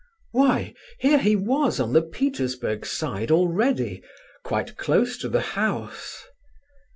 [0.31, 4.01] Why, here he was on the Petersburg Side already,
[4.43, 6.25] quite close to the house!